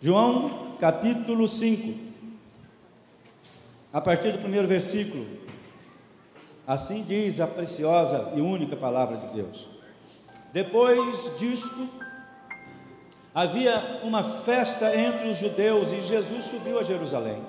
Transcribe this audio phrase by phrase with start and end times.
[0.00, 1.98] João capítulo 5,
[3.92, 5.26] a partir do primeiro versículo.
[6.64, 9.66] Assim diz a preciosa e única palavra de Deus.
[10.52, 11.88] Depois disto,
[13.34, 17.42] havia uma festa entre os judeus e Jesus subiu a Jerusalém.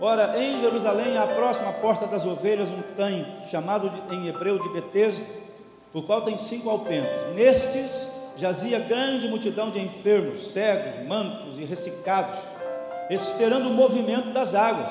[0.00, 5.24] Ora, em Jerusalém, à próxima porta das ovelhas, um tanque, chamado em hebreu de Betesda,
[5.92, 7.32] o qual tem cinco alpendres.
[7.36, 12.38] Nestes jazia grande multidão de enfermos, cegos, mancos e ressecados,
[13.10, 14.90] esperando o movimento das águas.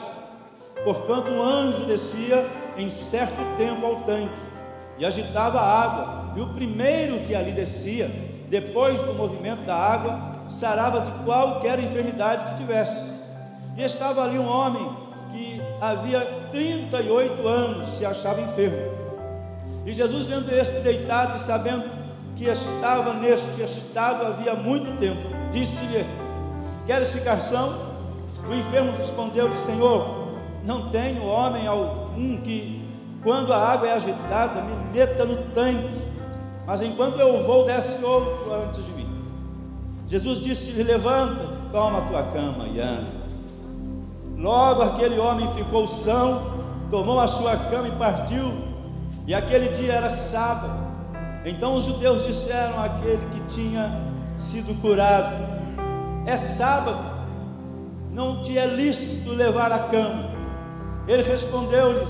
[0.83, 2.45] Porquanto um anjo descia
[2.77, 4.29] em certo tempo ao tanque
[4.99, 8.09] e agitava a água, e o primeiro que ali descia,
[8.49, 13.09] depois do movimento da água, sarava de qualquer enfermidade que tivesse.
[13.75, 14.95] E estava ali um homem
[15.31, 16.21] que havia
[16.51, 18.99] 38 anos se achava enfermo.
[19.85, 21.98] E Jesus, vendo este deitado e sabendo
[22.39, 25.19] que estava neste estado havia muito tempo,
[25.51, 26.05] disse-lhe:
[26.85, 27.89] Queres ficar são?
[28.49, 30.29] O enfermo respondeu-lhe: Senhor,
[30.65, 32.81] não tenho homem algum que,
[33.21, 36.01] quando a água é agitada, me meta no tanque,
[36.65, 39.09] mas enquanto eu vou, desce outro antes de mim.
[40.07, 43.19] Jesus disse-lhe: Levanta, toma a tua cama e anda.
[44.37, 46.41] Logo aquele homem ficou são,
[46.89, 48.69] tomou a sua cama e partiu.
[49.27, 50.88] E aquele dia era sábado.
[51.45, 53.91] Então os judeus disseram àquele que tinha
[54.35, 55.35] sido curado:
[56.25, 56.99] É sábado,
[58.11, 60.29] não te é lícito levar a cama.
[61.07, 62.05] Ele respondeu-lhe: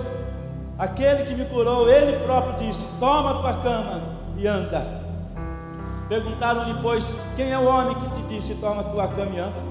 [0.77, 4.01] Aquele que me curou, ele próprio disse: Toma tua cama
[4.37, 4.99] e anda.
[6.07, 9.69] Perguntaram-lhe, pois, quem é o homem que te disse: Toma tua cama e anda?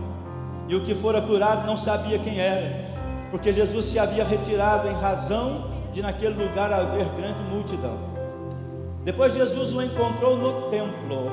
[0.68, 2.86] E o que fora curado não sabia quem era,
[3.30, 8.17] porque Jesus se havia retirado em razão de naquele lugar haver grande multidão.
[9.04, 11.30] Depois Jesus o encontrou no templo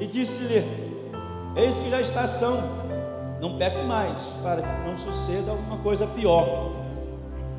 [0.00, 0.64] e disse-lhe:
[1.56, 2.62] Eis que já está são,
[3.40, 6.72] não peques mais, para que não suceda alguma coisa pior.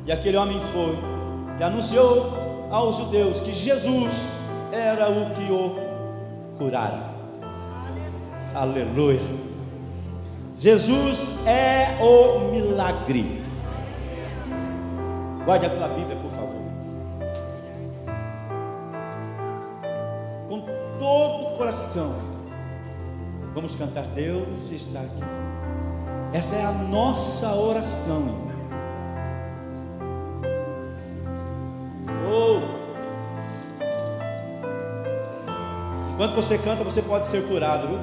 [0.06, 0.98] E aquele homem foi
[1.58, 2.32] e anunciou
[2.70, 4.32] aos judeus que Jesus
[4.72, 5.76] era o que o
[6.56, 7.10] curara.
[8.54, 9.20] Aleluia.
[10.58, 13.42] Jesus é o milagre.
[15.44, 16.16] Guarde a tua Bíblia,
[21.10, 22.14] todo o coração,
[23.52, 25.24] vamos cantar: Deus está aqui.
[26.32, 28.48] Essa é a nossa oração.
[32.32, 32.60] Oh.
[36.14, 37.98] Enquanto você canta, você pode ser curado, viu?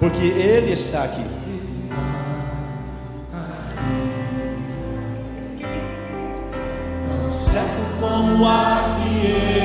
[0.00, 1.38] Porque Ele está aqui.
[7.30, 9.57] certo como a que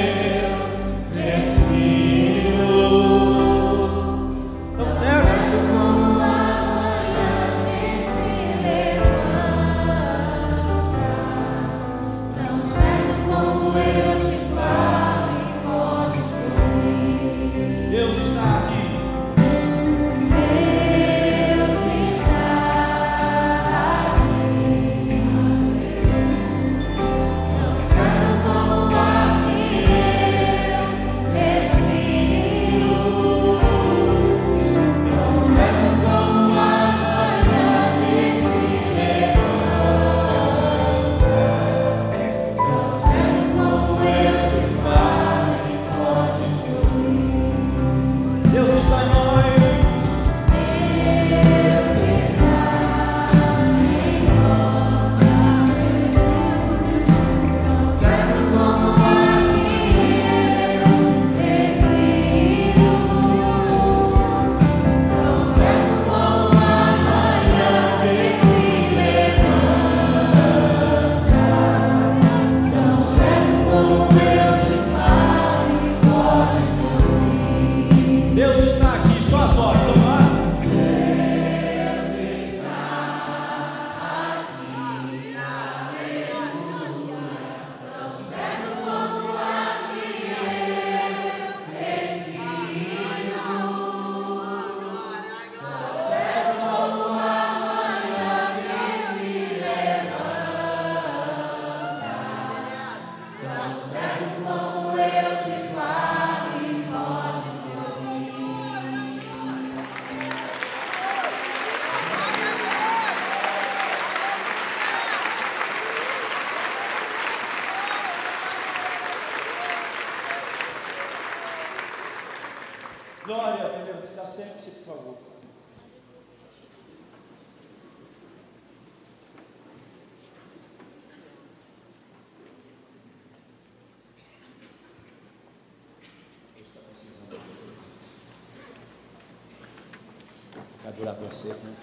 [141.31, 141.75] seco, né?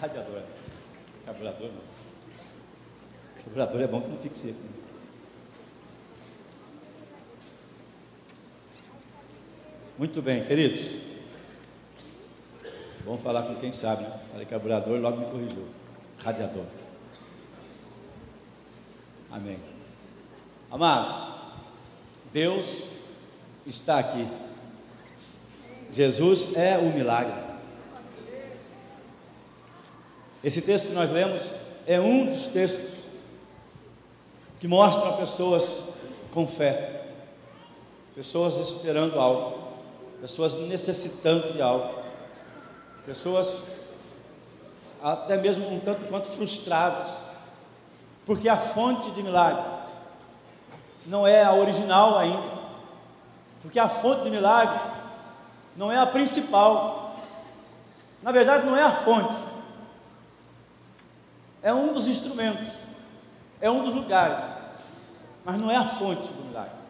[0.00, 0.42] Radiador.
[1.24, 1.92] Carburador não.
[3.42, 4.58] Carburador é bom que não fique seco.
[4.58, 4.82] Né?
[9.98, 11.12] Muito bem, queridos.
[13.04, 14.02] Vamos falar com quem sabe.
[14.02, 14.20] Né?
[14.32, 15.66] Falei carburador, logo me corrigiu.
[16.18, 16.64] Radiador.
[19.30, 19.58] Amém.
[20.70, 21.34] Amados,
[22.32, 22.92] Deus
[23.66, 24.26] está aqui.
[25.92, 27.41] Jesus é o milagre.
[30.42, 31.54] Esse texto que nós lemos
[31.86, 33.02] é um dos textos
[34.58, 35.94] que mostram pessoas
[36.32, 37.02] com fé,
[38.14, 39.58] pessoas esperando algo,
[40.20, 42.02] pessoas necessitando de algo,
[43.06, 43.82] pessoas
[45.00, 47.16] até mesmo um tanto quanto frustradas,
[48.26, 49.64] porque a fonte de milagre
[51.06, 52.62] não é a original ainda,
[53.62, 54.78] porque a fonte de milagre
[55.76, 57.16] não é a principal,
[58.22, 59.51] na verdade não é a fonte,
[61.62, 62.74] é um dos instrumentos,
[63.60, 64.44] é um dos lugares,
[65.44, 66.82] mas não é a fonte do milagre.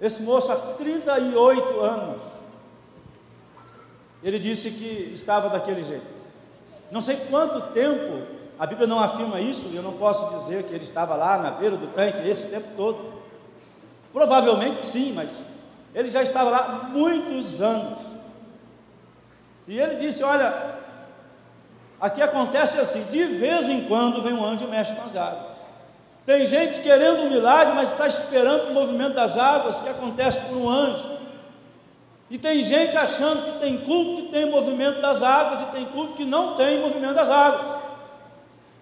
[0.00, 2.22] Esse moço, há 38 anos,
[4.22, 6.06] ele disse que estava daquele jeito.
[6.90, 8.26] Não sei quanto tempo,
[8.58, 11.52] a Bíblia não afirma isso, e eu não posso dizer que ele estava lá na
[11.52, 13.18] beira do tanque esse tempo todo.
[14.12, 15.48] Provavelmente sim, mas
[15.94, 17.98] ele já estava lá muitos anos.
[19.66, 20.77] E ele disse: Olha,
[22.00, 25.48] aqui acontece assim, de vez em quando vem um anjo e mexe com as águas.
[26.24, 30.58] Tem gente querendo um milagre, mas está esperando o movimento das águas que acontece por
[30.58, 31.08] um anjo.
[32.30, 36.12] E tem gente achando que tem culto que tem movimento das águas e tem culto
[36.12, 37.78] que não tem movimento das águas.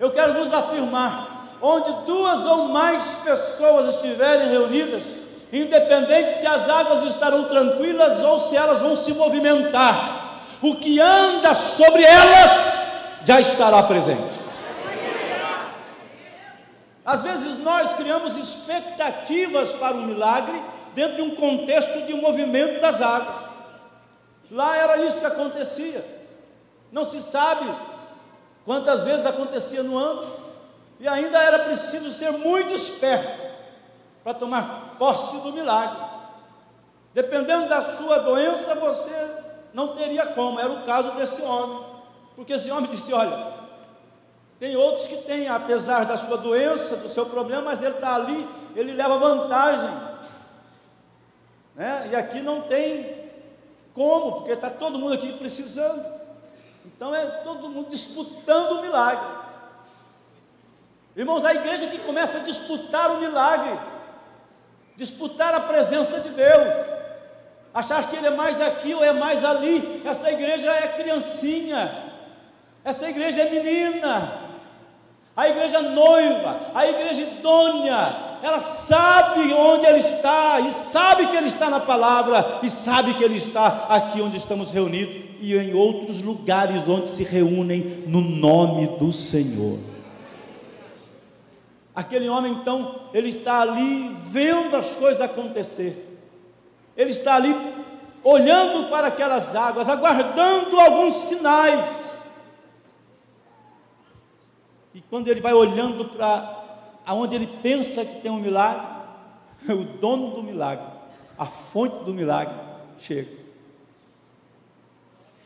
[0.00, 5.20] Eu quero vos afirmar: onde duas ou mais pessoas estiverem reunidas,
[5.52, 11.54] independente se as águas estarão tranquilas ou se elas vão se movimentar, o que anda
[11.54, 12.75] sobre elas
[13.26, 14.46] já estará presente.
[17.04, 20.62] Às vezes nós criamos expectativas para o milagre
[20.94, 23.46] dentro de um contexto de um movimento das águas.
[24.48, 26.04] Lá era isso que acontecia.
[26.92, 27.68] Não se sabe
[28.64, 30.24] quantas vezes acontecia no ano,
[31.00, 33.44] e ainda era preciso ser muito esperto
[34.22, 36.02] para tomar posse do milagre.
[37.12, 39.44] Dependendo da sua doença, você
[39.74, 41.85] não teria como, era o caso desse homem,
[42.36, 43.54] porque esse homem disse: Olha,
[44.60, 48.48] tem outros que têm, apesar da sua doença, do seu problema, mas ele está ali,
[48.76, 49.90] ele leva vantagem.
[51.74, 52.10] Né?
[52.12, 53.30] E aqui não tem
[53.92, 56.04] como, porque está todo mundo aqui precisando.
[56.84, 59.46] Então é todo mundo disputando o milagre.
[61.16, 63.78] Irmãos, a igreja que começa a disputar o milagre,
[64.96, 66.74] disputar a presença de Deus,
[67.72, 72.05] achar que Ele é mais aqui ou é mais ali, essa igreja é criancinha,
[72.86, 74.32] essa igreja é menina,
[75.36, 81.48] a igreja noiva, a igreja idônea, ela sabe onde ele está, e sabe que ele
[81.48, 86.22] está na palavra, e sabe que ele está aqui onde estamos reunidos, e em outros
[86.22, 89.80] lugares onde se reúnem no nome do Senhor.
[91.92, 96.20] Aquele homem então, ele está ali vendo as coisas acontecer,
[96.96, 97.52] ele está ali
[98.22, 102.05] olhando para aquelas águas, aguardando alguns sinais,
[104.96, 106.64] e quando ele vai olhando para
[107.04, 108.86] aonde ele pensa que tem um milagre,
[109.68, 110.86] o dono do milagre,
[111.36, 112.54] a fonte do milagre,
[112.98, 113.28] chega.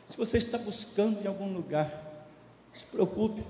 [0.06, 2.28] Se você está buscando em algum lugar,
[2.72, 3.42] se preocupe.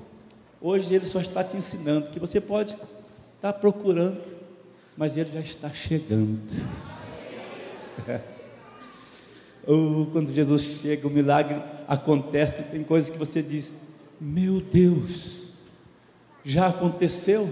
[0.59, 2.75] Hoje ele só está te ensinando que você pode
[3.37, 4.23] estar procurando,
[4.97, 6.41] mas ele já está chegando.
[9.69, 13.75] oh, quando Jesus chega, o milagre acontece, tem coisas que você diz:
[14.19, 15.40] Meu Deus,
[16.45, 17.49] já aconteceu.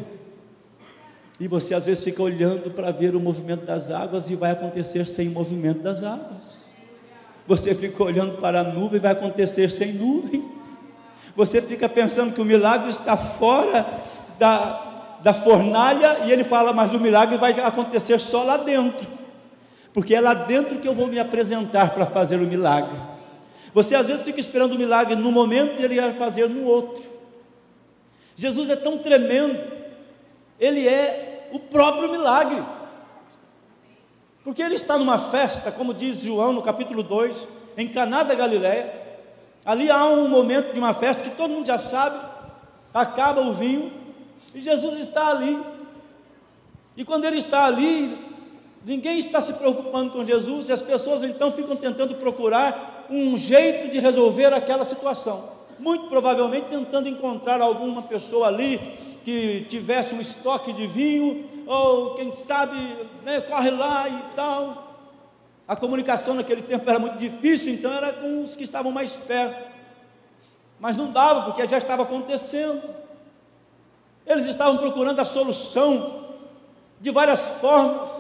[1.41, 5.07] E você às vezes fica olhando para ver o movimento das águas e vai acontecer
[5.07, 6.67] sem movimento das águas.
[7.47, 10.45] Você fica olhando para a nuvem e vai acontecer sem nuvem.
[11.37, 13.87] Você fica pensando que o milagre está fora
[14.39, 19.07] da, da fornalha e ele fala, mas o milagre vai acontecer só lá dentro.
[19.95, 23.01] Porque é lá dentro que eu vou me apresentar para fazer o milagre.
[23.73, 27.18] Você às vezes fica esperando o milagre num momento e ele vai fazer no outro.
[28.39, 29.61] Jesus é tão tremendo,
[30.59, 32.63] ele é o próprio milagre.
[34.45, 38.95] Porque ele está numa festa, como diz João no capítulo 2, em Caná da Galiléia.
[39.65, 42.19] Ali há um momento de uma festa que todo mundo já sabe,
[42.95, 43.93] acaba o vinho
[44.55, 45.61] e Jesus está ali.
[46.97, 48.17] E quando ele está ali,
[48.85, 53.91] Ninguém está se preocupando com Jesus e as pessoas então ficam tentando procurar um jeito
[53.91, 55.58] de resolver aquela situação.
[55.79, 58.79] Muito provavelmente tentando encontrar alguma pessoa ali
[59.25, 62.77] que tivesse um estoque de vinho, ou quem sabe,
[63.25, 64.89] né, corre lá e tal.
[65.67, 69.69] A comunicação naquele tempo era muito difícil, então era com os que estavam mais perto.
[70.81, 72.83] Mas não dava, porque já estava acontecendo.
[74.27, 76.25] Eles estavam procurando a solução
[77.01, 78.11] de várias formas.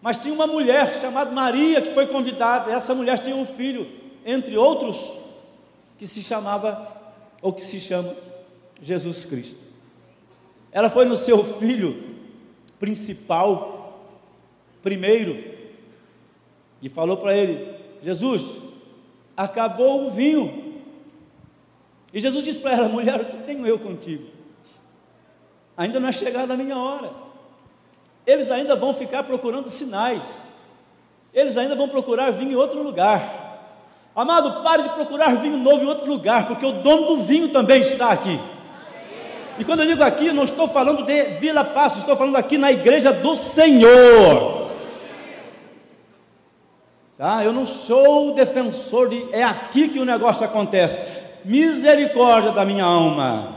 [0.00, 2.70] Mas tinha uma mulher chamada Maria que foi convidada.
[2.70, 3.86] Essa mulher tinha um filho,
[4.24, 5.23] entre outros,
[5.98, 6.90] que se chamava,
[7.40, 8.14] ou que se chama,
[8.80, 9.60] Jesus Cristo.
[10.72, 12.16] Ela foi no seu filho
[12.78, 14.02] principal,
[14.82, 15.42] primeiro,
[16.82, 18.62] e falou para ele: Jesus,
[19.36, 20.82] acabou o vinho.
[22.12, 24.28] E Jesus disse para ela: mulher, o que tenho eu contigo?
[25.76, 27.24] Ainda não é chegada a minha hora
[28.26, 30.46] eles ainda vão ficar procurando sinais,
[31.32, 33.43] eles ainda vão procurar vinho em outro lugar.
[34.14, 37.80] Amado, pare de procurar vinho novo em outro lugar, porque o dono do vinho também
[37.80, 38.38] está aqui.
[39.58, 42.70] E quando eu digo aqui, não estou falando de Vila Passo, estou falando aqui na
[42.70, 44.70] igreja do Senhor.
[47.18, 47.44] Tá?
[47.44, 50.98] Eu não sou defensor de é aqui que o negócio acontece.
[51.44, 53.54] Misericórdia da minha alma.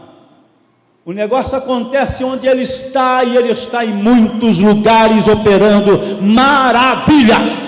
[1.05, 7.66] O negócio acontece onde ele está e ele está em muitos lugares operando maravilhas.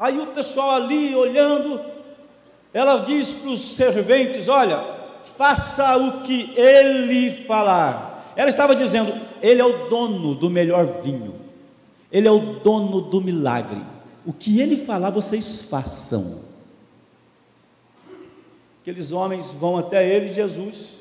[0.00, 1.78] Aí o pessoal ali olhando,
[2.72, 4.82] ela diz para os serventes: Olha,
[5.36, 8.32] faça o que ele falar.
[8.34, 11.34] Ela estava dizendo: Ele é o dono do melhor vinho,
[12.10, 13.82] ele é o dono do milagre.
[14.24, 16.40] O que ele falar, vocês façam.
[18.80, 21.00] Aqueles homens vão até ele, Jesus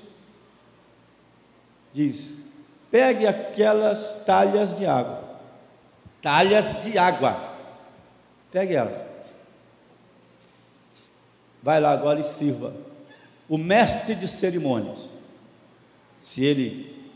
[1.94, 2.54] diz:
[2.92, 5.24] pegue aquelas talhas de água,
[6.22, 7.49] talhas de água,
[8.52, 9.00] pegue elas.
[11.62, 12.74] Vai lá agora e sirva.
[13.48, 15.10] O mestre de cerimônias,
[16.20, 17.12] se ele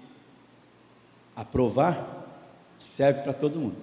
[1.35, 2.25] aprovar,
[2.77, 3.77] serve para todo mundo.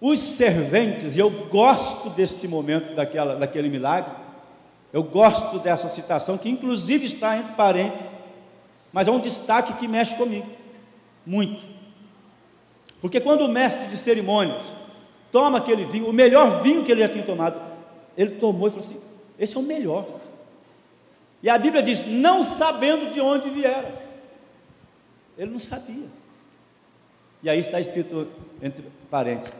[0.00, 4.12] Os serventes, e eu gosto desse momento daquela, daquele milagre,
[4.92, 8.06] eu gosto dessa citação, que inclusive está entre parênteses,
[8.92, 10.46] mas é um destaque que mexe comigo,
[11.24, 11.62] muito.
[13.00, 14.62] Porque quando o mestre de cerimônias
[15.32, 17.60] toma aquele vinho, o melhor vinho que ele já tinha tomado,
[18.16, 19.00] ele tomou e falou assim:
[19.38, 20.06] esse é o melhor.
[21.42, 24.06] E a Bíblia diz: não sabendo de onde viera.
[25.36, 26.08] Ele não sabia.
[27.42, 28.28] E aí está escrito
[28.62, 29.52] entre parênteses: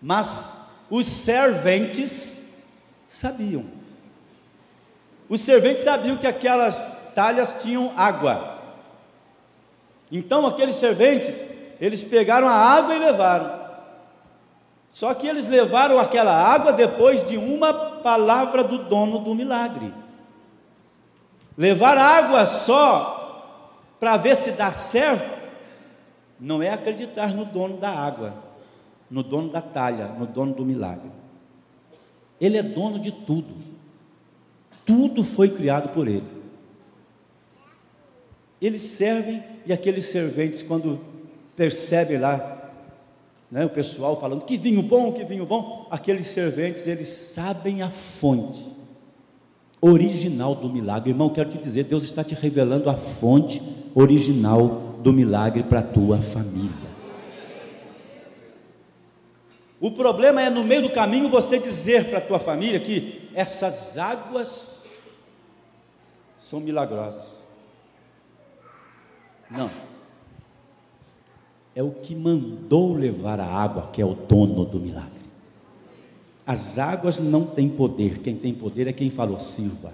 [0.00, 2.64] mas os serventes
[3.06, 3.64] sabiam.
[5.28, 8.58] Os serventes sabiam que aquelas talhas tinham água.
[10.10, 11.34] Então aqueles serventes,
[11.78, 13.57] eles pegaram a água e levaram.
[14.88, 19.92] Só que eles levaram aquela água depois de uma palavra do dono do milagre.
[21.56, 23.16] Levar água só
[24.00, 25.38] para ver se dá certo,
[26.38, 28.34] não é acreditar no dono da água,
[29.10, 31.10] no dono da talha, no dono do milagre.
[32.40, 33.54] Ele é dono de tudo.
[34.86, 36.38] Tudo foi criado por Ele.
[38.60, 41.00] Eles servem e aqueles serventes, quando
[41.56, 42.57] percebem lá,
[43.50, 47.90] né, o pessoal falando que vinho bom, que vinho bom, aqueles serventes, eles sabem a
[47.90, 48.70] fonte
[49.80, 51.10] original do milagre.
[51.10, 53.62] Irmão, quero te dizer, Deus está te revelando a fonte
[53.94, 56.88] original do milagre para a tua família.
[59.80, 63.96] O problema é no meio do caminho você dizer para a tua família que essas
[63.96, 64.86] águas
[66.38, 67.36] são milagrosas.
[69.48, 69.70] Não.
[71.78, 75.12] É o que mandou levar a água, que é o dono do milagre.
[76.44, 79.92] As águas não têm poder, quem tem poder é quem falou, sirva.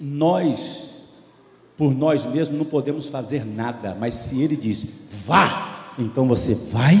[0.00, 1.08] Nós,
[1.76, 6.94] por nós mesmos, não podemos fazer nada, mas se Ele diz, vá, então você vai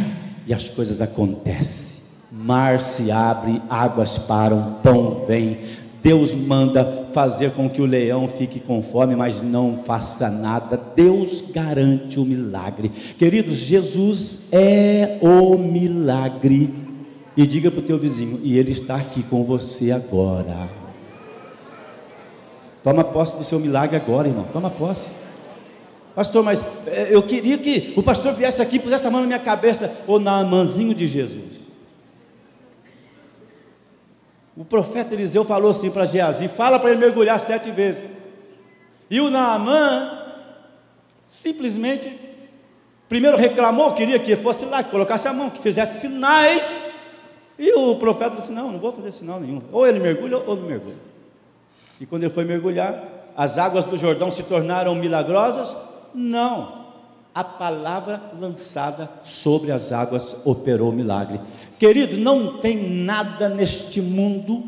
[0.44, 2.02] e as coisas acontecem.
[2.32, 5.60] Mar se abre, águas param, pão vem,
[6.02, 10.80] Deus manda fazer com que o leão fique com fome, mas não faça nada.
[10.96, 12.90] Deus garante o milagre.
[13.18, 16.72] Queridos, Jesus é o milagre.
[17.36, 20.68] E diga para o teu vizinho, e ele está aqui com você agora.
[22.82, 24.46] Toma posse do seu milagre agora, irmão.
[24.52, 25.06] Toma posse.
[26.14, 29.38] Pastor, mas eh, eu queria que o pastor viesse aqui, pusesse a mão na minha
[29.38, 31.61] cabeça, ou na mãozinho de Jesus.
[34.56, 38.10] O profeta Eliseu falou assim para Geazi: fala para ele mergulhar sete vezes.
[39.10, 40.22] E o Naamã
[41.32, 42.14] Simplesmente,
[43.08, 46.90] primeiro reclamou, queria que fosse lá, que colocasse a mão, que fizesse sinais.
[47.58, 49.62] E o profeta disse: Não, não vou fazer sinal nenhum.
[49.72, 50.98] Ou ele mergulha ou não mergulha.
[51.98, 53.02] E quando ele foi mergulhar,
[53.34, 55.74] as águas do Jordão se tornaram milagrosas?
[56.14, 56.81] Não.
[57.34, 61.40] A palavra lançada sobre as águas operou milagre.
[61.78, 64.64] Querido, não tem nada neste mundo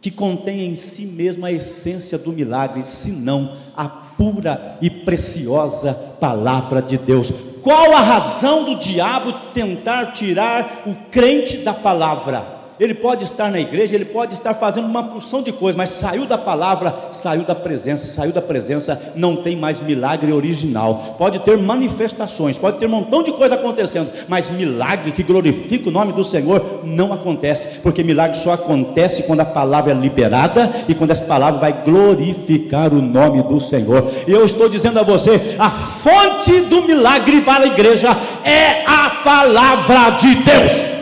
[0.00, 6.82] que contém em si mesmo a essência do milagre, senão a pura e preciosa palavra
[6.82, 7.32] de Deus.
[7.62, 12.55] Qual a razão do diabo tentar tirar o crente da palavra?
[12.78, 16.26] Ele pode estar na igreja, ele pode estar fazendo uma porção de coisas, mas saiu
[16.26, 21.16] da palavra, saiu da presença, saiu da presença, não tem mais milagre original.
[21.18, 25.92] Pode ter manifestações, pode ter um montão de coisa acontecendo, mas milagre que glorifica o
[25.92, 30.94] nome do Senhor não acontece, porque milagre só acontece quando a palavra é liberada e
[30.94, 34.10] quando essa palavra vai glorificar o nome do Senhor.
[34.26, 38.08] E eu estou dizendo a você, a fonte do milagre para a igreja
[38.44, 40.95] é a palavra de Deus.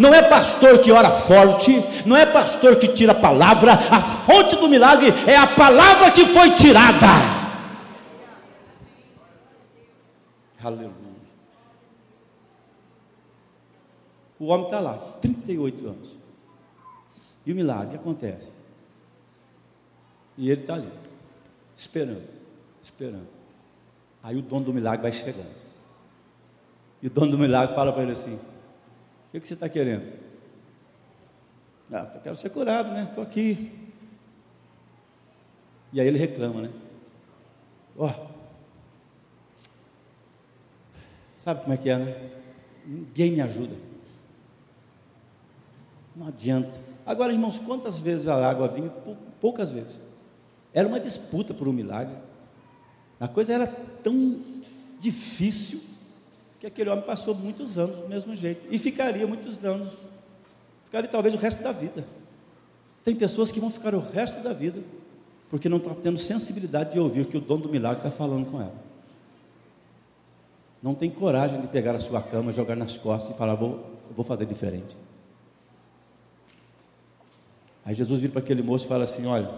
[0.00, 1.72] Não é pastor que ora forte,
[2.06, 6.24] não é pastor que tira a palavra, a fonte do milagre é a palavra que
[6.24, 7.06] foi tirada.
[10.64, 10.90] Aleluia.
[14.38, 16.16] O homem está lá, 38 anos.
[17.44, 18.52] E o milagre acontece.
[20.38, 20.90] E ele está ali,
[21.76, 22.26] esperando,
[22.82, 23.28] esperando.
[24.22, 25.60] Aí o dono do milagre vai chegando.
[27.02, 28.38] E o dono do milagre fala para ele assim:
[29.38, 30.12] o que, você está querendo?
[31.92, 33.04] Ah, eu quero ser curado, né?
[33.08, 33.72] Estou aqui.
[35.92, 36.70] E aí ele reclama, né?
[37.96, 38.26] Ó, oh,
[41.44, 42.30] sabe como é que é, né?
[42.84, 43.76] Ninguém me ajuda.
[46.14, 46.78] Não adianta.
[47.06, 48.90] Agora, irmãos, quantas vezes a água vinha?
[49.40, 50.02] Poucas vezes.
[50.72, 52.16] Era uma disputa por um milagre.
[53.18, 54.40] A coisa era tão
[54.98, 55.80] difícil
[56.60, 59.94] que aquele homem passou muitos anos do mesmo jeito e ficaria muitos anos,
[60.84, 62.06] ficaria talvez o resto da vida.
[63.02, 64.82] Tem pessoas que vão ficar o resto da vida
[65.48, 68.50] porque não estão tendo sensibilidade de ouvir o que o dono do milagre está falando
[68.50, 68.90] com ela.
[70.82, 74.24] Não tem coragem de pegar a sua cama, jogar nas costas e falar: vou, vou
[74.24, 74.96] fazer diferente.
[77.84, 79.50] Aí Jesus vira para aquele moço e fala assim: Olha,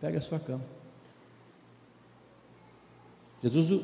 [0.00, 0.64] pega a sua cama.
[3.42, 3.82] Jesus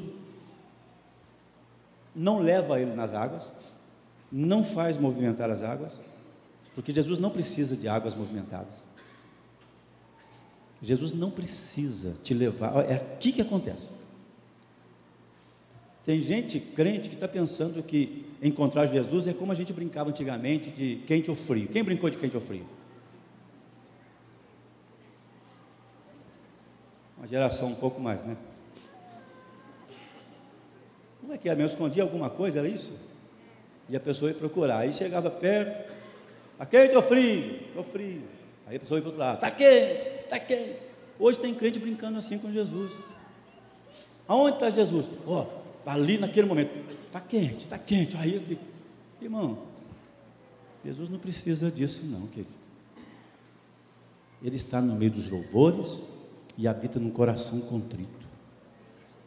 [2.15, 3.49] não leva ele nas águas,
[4.31, 5.95] não faz movimentar as águas,
[6.75, 8.85] porque Jesus não precisa de águas movimentadas.
[10.83, 13.89] Jesus não precisa te levar, é aqui que acontece.
[16.05, 20.71] Tem gente crente que está pensando que encontrar Jesus é como a gente brincava antigamente
[20.71, 21.67] de quente ou frio.
[21.69, 22.67] Quem brincou de quente ou frio?
[27.17, 28.37] Uma geração um pouco mais, né?
[31.25, 31.59] Como é que era?
[31.59, 32.93] Eu escondia alguma coisa, era isso?
[33.89, 34.81] E a pessoa ia procurar.
[34.81, 35.91] Aí chegava perto,
[36.53, 37.61] está quente ou frio?
[37.67, 38.23] Estou frio.
[38.67, 40.81] Aí a pessoa ia para o outro lado, está quente, está quente.
[41.19, 42.93] Hoje tem crente brincando assim com Jesus.
[44.29, 45.07] Aonde está Jesus?
[45.27, 46.71] Ó, oh, ali naquele momento,
[47.07, 48.15] está quente, está quente.
[48.19, 48.61] Aí eu digo,
[49.23, 49.61] irmão,
[50.85, 52.53] Jesus não precisa disso não, querido.
[54.43, 56.03] Ele está no meio dos louvores
[56.59, 58.24] e habita num coração contrito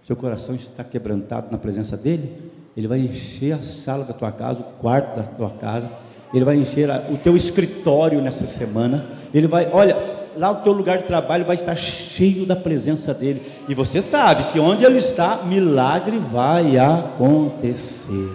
[0.07, 4.61] seu coração está quebrantado na presença dele, ele vai encher a sala da tua casa,
[4.61, 5.91] o quarto da tua casa,
[6.33, 9.97] ele vai encher o teu escritório nessa semana, ele vai, olha,
[10.37, 14.49] lá o teu lugar de trabalho vai estar cheio da presença dele, e você sabe
[14.53, 18.31] que onde ele está, milagre vai acontecer.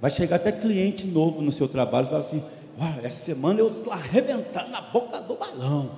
[0.00, 2.42] Vai chegar até cliente novo no seu trabalho, você fala assim,
[3.04, 5.88] essa semana eu estou arrebentando na boca do balão.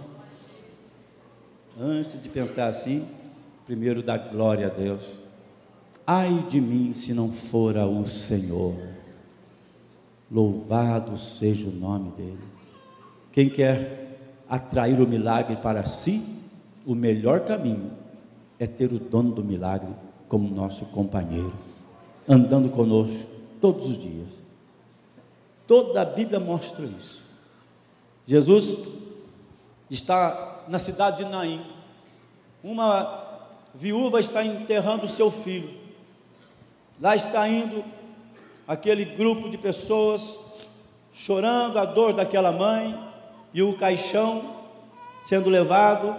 [1.81, 3.07] Antes de pensar assim,
[3.71, 5.07] primeiro dá glória a Deus.
[6.05, 8.75] Ai de mim se não fora o Senhor.
[10.29, 12.43] Louvado seja o nome dele.
[13.31, 16.21] Quem quer atrair o milagre para si,
[16.85, 17.93] o melhor caminho
[18.59, 19.91] é ter o dono do milagre
[20.27, 21.55] como nosso companheiro,
[22.29, 23.25] andando conosco
[23.61, 24.31] todos os dias.
[25.65, 27.23] Toda a Bíblia mostra isso.
[28.27, 28.89] Jesus
[29.89, 31.65] está na cidade de Naim.
[32.65, 33.30] Uma
[33.75, 35.71] viúva está enterrando seu filho.
[37.01, 37.85] Lá está indo
[38.67, 40.59] aquele grupo de pessoas
[41.13, 42.99] chorando a dor daquela mãe
[43.53, 44.59] e o caixão
[45.27, 46.17] sendo levado,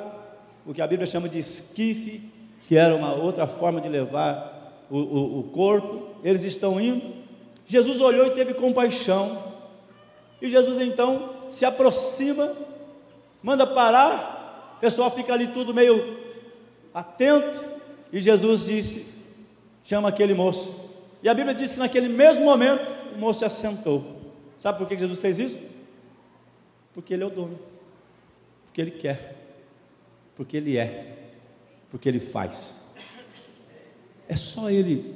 [0.65, 2.21] o que a Bíblia chama de esquife,
[2.67, 6.09] que era uma outra forma de levar o, o, o corpo.
[6.23, 7.13] Eles estão indo.
[7.65, 9.37] Jesus olhou e teve compaixão.
[10.41, 12.51] E Jesus então se aproxima,
[13.43, 14.39] manda parar
[14.81, 16.17] pessoal fica ali tudo meio
[16.93, 17.65] atento,
[18.11, 19.21] e Jesus disse:
[19.83, 20.89] chama aquele moço.
[21.23, 24.21] E a Bíblia diz que naquele mesmo momento o moço se assentou.
[24.57, 25.59] Sabe por que Jesus fez isso?
[26.93, 27.59] Porque Ele é o dono,
[28.65, 29.35] porque Ele quer,
[30.35, 31.17] porque Ele é,
[31.89, 32.81] porque Ele faz.
[34.27, 35.15] É só Ele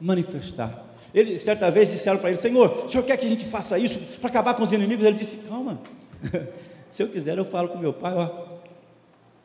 [0.00, 0.84] manifestar.
[1.14, 4.18] Ele, certa vez, disseram para ele: Senhor, o senhor quer que a gente faça isso
[4.18, 5.04] para acabar com os inimigos?
[5.04, 5.80] Ele disse: Calma,
[6.90, 8.12] se eu quiser, eu falo com meu pai.
[8.14, 8.55] Ó,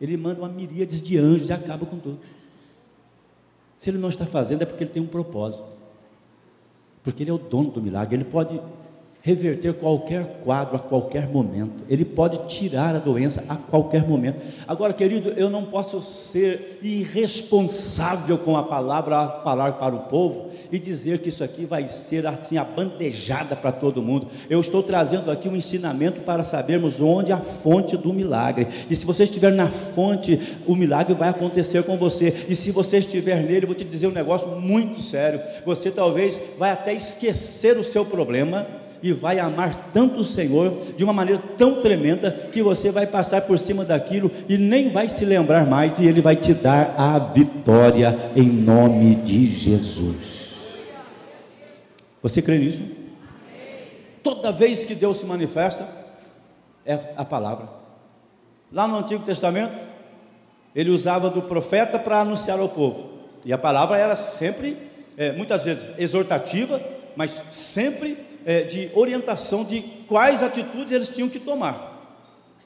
[0.01, 2.19] ele manda uma miríade de anjos e acaba com tudo.
[3.77, 5.63] Se ele não está fazendo, é porque ele tem um propósito.
[7.03, 8.15] Porque ele é o dono do milagre.
[8.15, 8.59] Ele pode
[9.21, 11.83] reverter qualquer quadro a qualquer momento.
[11.87, 14.41] Ele pode tirar a doença a qualquer momento.
[14.67, 20.49] Agora, querido, eu não posso ser irresponsável com a palavra a falar para o povo
[20.71, 24.27] e dizer que isso aqui vai ser assim abandejada para todo mundo.
[24.49, 28.67] Eu estou trazendo aqui um ensinamento para sabermos onde a fonte do milagre.
[28.89, 32.45] E se você estiver na fonte, o milagre vai acontecer com você.
[32.49, 35.39] E se você estiver nele, vou te dizer um negócio muito sério.
[35.63, 41.03] Você talvez vai até esquecer o seu problema e vai amar tanto o Senhor de
[41.03, 45.25] uma maneira tão tremenda que você vai passar por cima daquilo e nem vai se
[45.25, 50.51] lembrar mais e ele vai te dar a vitória em nome de Jesus.
[52.21, 52.83] Você crê nisso?
[54.21, 55.87] Toda vez que Deus se manifesta
[56.85, 57.67] é a palavra.
[58.71, 59.75] Lá no Antigo Testamento,
[60.75, 63.09] ele usava do profeta para anunciar ao povo.
[63.43, 64.77] E a palavra era sempre,
[65.17, 66.79] é, muitas vezes, exortativa,
[67.15, 71.91] mas sempre é, de orientação de quais atitudes eles tinham que tomar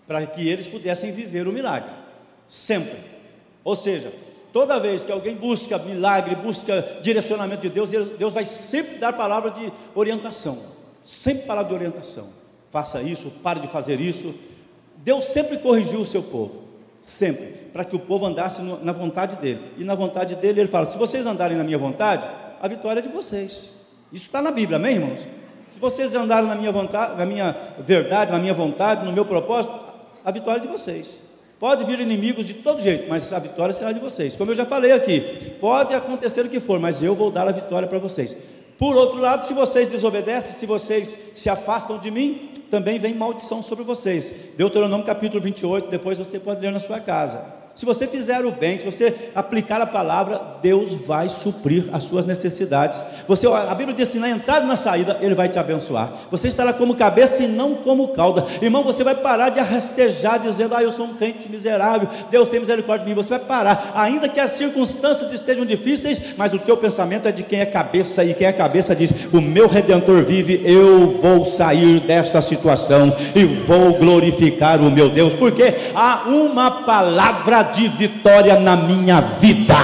[0.07, 1.89] para que eles pudessem viver o milagre.
[2.47, 2.97] Sempre.
[3.63, 4.11] Ou seja,
[4.53, 9.51] toda vez que alguém busca milagre, busca direcionamento de Deus, Deus vai sempre dar palavra
[9.51, 10.57] de orientação.
[11.03, 12.27] Sempre palavra de orientação.
[12.69, 14.33] Faça isso, pare de fazer isso.
[14.97, 16.63] Deus sempre corrigiu o seu povo.
[17.01, 17.65] Sempre.
[17.71, 19.61] Para que o povo andasse na vontade dele.
[19.77, 22.27] E na vontade dele, ele fala: se vocês andarem na minha vontade,
[22.61, 23.85] a vitória é de vocês.
[24.11, 25.19] Isso está na Bíblia, amém, irmãos?
[25.75, 29.73] Se vocês andarem na minha vontade, na minha verdade, na minha vontade, no meu propósito,
[30.23, 31.19] a vitória é de vocês.
[31.59, 34.37] Pode vir inimigos de todo jeito, mas a vitória será de vocês.
[34.37, 35.19] Como eu já falei aqui,
[35.59, 38.37] pode acontecer o que for, mas eu vou dar a vitória para vocês.
[38.79, 43.61] Por outro lado, se vocês desobedecem, se vocês se afastam de mim, também vem maldição
[43.61, 44.53] sobre vocês.
[44.55, 47.64] Deuteronômio capítulo 28, depois você pode ler na sua casa.
[47.75, 52.25] Se você fizer o bem, se você aplicar a palavra, Deus vai suprir as suas
[52.25, 53.03] necessidades.
[53.27, 56.09] Você, a Bíblia diz assim: na entrada e na saída, Ele vai te abençoar.
[56.31, 58.45] Você estará como cabeça e não como cauda.
[58.61, 62.61] Irmão, você vai parar de arrastejar, dizendo: Ah, eu sou um crente miserável, Deus tem
[62.61, 63.21] misericórdia de mim.
[63.21, 67.43] Você vai parar, ainda que as circunstâncias estejam difíceis, mas o teu pensamento é de
[67.43, 71.99] quem é cabeça, e quem é cabeça diz: O meu redentor vive, eu vou sair
[71.99, 78.75] desta situação e vou glorificar o meu Deus, porque há uma palavra de vitória na
[78.75, 79.75] minha vida.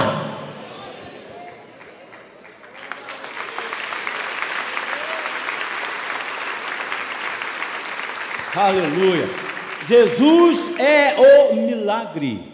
[8.54, 9.28] Aleluia.
[9.88, 11.14] Jesus é
[11.50, 12.52] o milagre.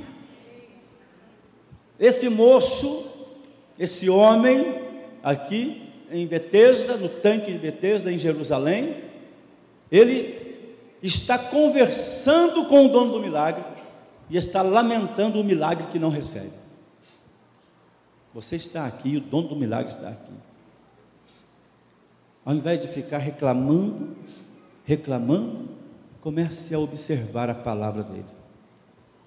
[1.99, 3.07] Esse moço,
[3.79, 4.83] esse homem
[5.23, 8.97] aqui em Betesda, no tanque de Betesda em Jerusalém,
[9.91, 10.39] ele
[11.03, 13.78] está conversando com o dono do milagre
[14.31, 16.53] e está lamentando o milagre que não recebe.
[18.35, 20.35] Você está aqui, o dono do milagre está aqui.
[22.45, 24.17] Ao invés de ficar reclamando,
[24.85, 25.69] reclamando,
[26.21, 28.27] comece a observar a palavra dele.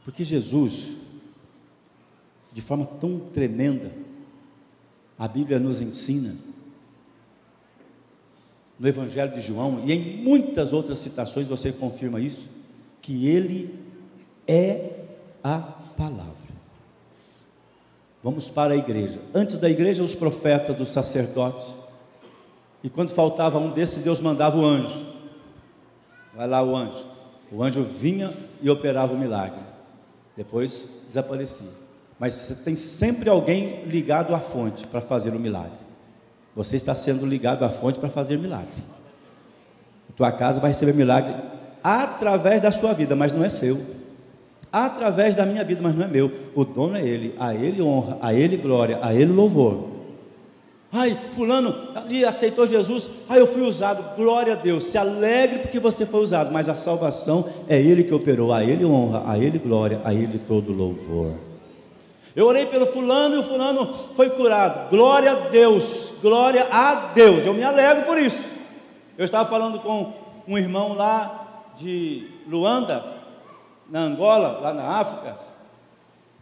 [0.03, 1.01] Porque Jesus,
[2.51, 3.91] de forma tão tremenda,
[5.17, 6.35] a Bíblia nos ensina,
[8.79, 12.49] no Evangelho de João e em muitas outras citações você confirma isso,
[12.99, 13.79] que ele
[14.47, 14.91] é
[15.43, 15.57] a
[15.97, 16.41] palavra.
[18.23, 19.19] Vamos para a igreja.
[19.33, 21.75] Antes da igreja, os profetas, os sacerdotes.
[22.83, 25.05] E quando faltava um desses, Deus mandava o anjo.
[26.35, 27.05] Vai lá o anjo.
[27.51, 29.59] O anjo vinha e operava o milagre.
[30.37, 31.67] Depois desaparecia.
[32.19, 35.81] Mas você tem sempre alguém ligado à fonte para fazer o milagre.
[36.55, 38.83] Você está sendo ligado à fonte para fazer milagre.
[40.09, 41.33] A tua casa vai receber milagre
[41.83, 44.00] através da sua vida, mas não é seu
[44.71, 46.31] através da minha vida, mas não é meu.
[46.55, 49.89] O dono é Ele, a Ele honra, a Ele glória, a Ele louvor.
[50.93, 55.79] Ai, fulano ali aceitou Jesus, ai eu fui usado, glória a Deus, se alegre porque
[55.79, 59.57] você foi usado, mas a salvação é Ele que operou, a Ele honra, a Ele
[59.57, 61.31] glória, a Ele todo louvor.
[62.35, 67.45] Eu orei pelo fulano e o fulano foi curado, glória a Deus, glória a Deus,
[67.45, 68.43] eu me alegro por isso.
[69.17, 70.11] Eu estava falando com
[70.45, 73.20] um irmão lá de Luanda,
[73.91, 75.37] na Angola, lá na África,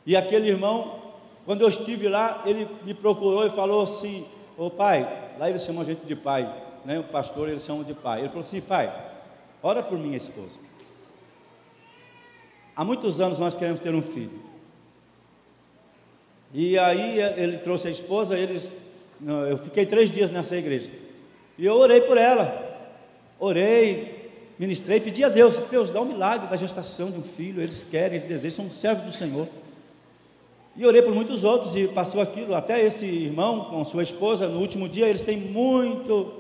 [0.05, 1.01] e aquele irmão,
[1.45, 4.25] quando eu estive lá, ele me procurou e falou assim:
[4.57, 6.51] Ô pai, lá eles chamam a gente de pai,
[6.85, 6.99] né?
[6.99, 8.19] o pastor eles chamam de pai.
[8.19, 8.93] Ele falou assim: pai,
[9.61, 10.59] ora por minha esposa.
[12.75, 14.39] Há muitos anos nós queremos ter um filho.
[16.53, 18.75] E aí ele trouxe a esposa, eles,
[19.49, 20.89] eu fiquei três dias nessa igreja.
[21.57, 22.67] E eu orei por ela.
[23.37, 24.18] Orei,
[24.59, 28.17] ministrei, pedi a Deus, Deus, dá um milagre da gestação de um filho, eles querem,
[28.17, 29.47] eles desejam, são servos do Senhor.
[30.75, 34.59] E orei por muitos outros e passou aquilo, até esse irmão com sua esposa, no
[34.59, 36.33] último dia, eles têm muito,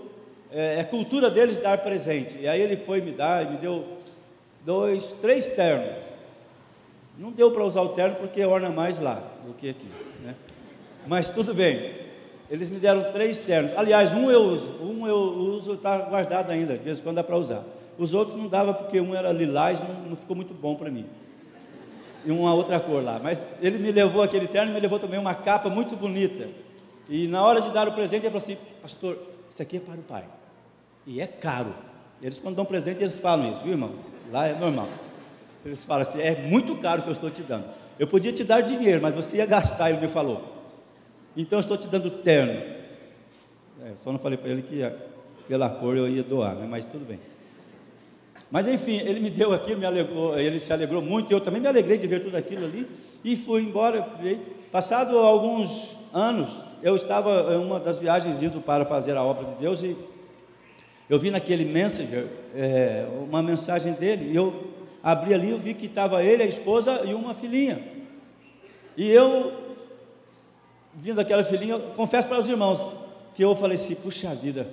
[0.51, 2.37] é, é cultura deles dar presente.
[2.39, 3.85] E aí ele foi me dar, e me deu
[4.65, 5.97] dois, três ternos.
[7.17, 9.87] Não deu para usar o terno porque orna mais lá do que aqui,
[10.23, 10.35] né?
[11.07, 11.93] Mas tudo bem.
[12.49, 13.77] Eles me deram três ternos.
[13.77, 17.23] Aliás, um eu uso, um eu uso, está guardado ainda, de vez em quando dá
[17.23, 17.63] para usar.
[17.99, 21.05] Os outros não dava porque um era lilás, não, não ficou muito bom para mim.
[22.25, 23.19] E uma outra cor lá.
[23.21, 26.47] Mas ele me levou aquele terno e me levou também uma capa muito bonita.
[27.09, 29.17] E na hora de dar o presente, ele falou assim: Pastor,
[29.49, 30.23] isso aqui é para o pai.
[31.05, 31.73] E é caro.
[32.21, 33.91] Eles, quando dão presente, eles falam isso, viu, irmão?
[34.31, 34.87] Lá é normal.
[35.65, 37.65] Eles falam assim: é muito caro que eu estou te dando.
[37.97, 40.41] Eu podia te dar dinheiro, mas você ia gastar, ele me falou.
[41.35, 42.79] Então eu estou te dando terno.
[43.81, 44.89] É, só não falei para ele que
[45.49, 46.65] pela cor eu ia doar, né?
[46.69, 47.19] mas tudo bem.
[48.51, 51.67] Mas enfim, ele me deu aquilo, me alegrou, ele se alegrou muito, eu também me
[51.67, 52.87] alegrei de ver tudo aquilo ali,
[53.23, 54.01] e fui embora.
[54.71, 59.55] Passado alguns anos, eu estava em uma das viagens indo para fazer a obra de
[59.55, 59.95] Deus, e
[61.07, 64.67] eu vi naquele Messenger é, uma mensagem dele, e eu
[65.03, 67.79] abri ali, eu vi que estava ele, a esposa e uma filhinha.
[68.97, 69.53] E eu,
[70.93, 72.95] vindo aquela filhinha, confesso para os irmãos,
[73.35, 74.67] que eu falei assim, puxa vida,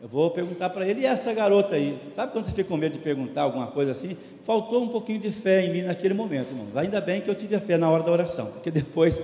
[0.00, 1.98] eu vou perguntar para ele, e essa garota aí?
[2.14, 4.16] Sabe quando você fica com medo de perguntar alguma coisa assim?
[4.44, 6.66] Faltou um pouquinho de fé em mim naquele momento, irmão.
[6.76, 9.20] Ainda bem que eu tive a fé na hora da oração, porque depois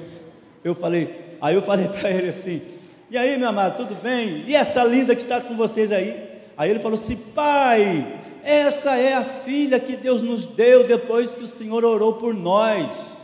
[0.64, 2.60] eu falei, aí eu falei para ele assim,
[3.08, 4.42] e aí meu amado, tudo bem?
[4.48, 6.28] E essa linda que está com vocês aí?
[6.56, 11.44] Aí ele falou assim, pai, essa é a filha que Deus nos deu depois que
[11.44, 13.23] o Senhor orou por nós.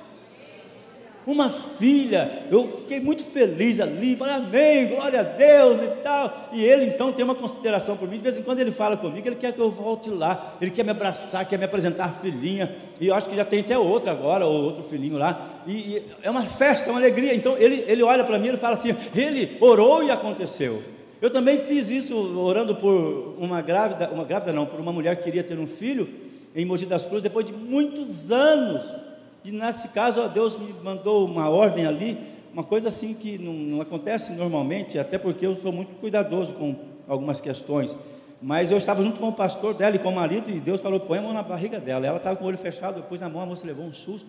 [1.27, 6.49] Uma filha, eu fiquei muito feliz ali, falei amém, glória a Deus e tal.
[6.53, 9.29] E ele então tem uma consideração por mim, de vez em quando ele fala comigo,
[9.29, 12.75] ele quer que eu volte lá, ele quer me abraçar, quer me apresentar a filhinha,
[12.99, 16.03] e eu acho que já tem até outra agora, ou outro filhinho lá, e, e
[16.23, 17.35] é uma festa, é uma alegria.
[17.35, 20.83] Então ele, ele olha para mim e fala assim: ele orou e aconteceu.
[21.21, 25.25] Eu também fiz isso orando por uma grávida, uma grávida não, por uma mulher que
[25.25, 26.09] queria ter um filho
[26.57, 29.10] em Mogi das Cruzes, depois de muitos anos.
[29.45, 32.19] E nesse caso, Deus me mandou uma ordem ali,
[32.53, 36.77] uma coisa assim que não, não acontece normalmente, até porque eu sou muito cuidadoso com
[37.09, 37.97] algumas questões.
[38.43, 41.01] Mas eu estava junto com o pastor dela e com o marido, e Deus falou:
[41.01, 42.07] põe a mão na barriga dela.
[42.07, 44.29] Ela estava com o olho fechado, eu pus na mão, a moça levou um susto.